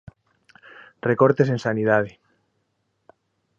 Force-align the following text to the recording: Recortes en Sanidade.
Recortes 1.09 1.47
en 1.53 1.59
Sanidade. 1.65 2.11